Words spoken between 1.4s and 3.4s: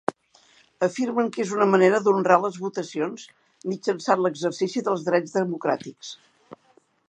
és una manera d'honrar les votacions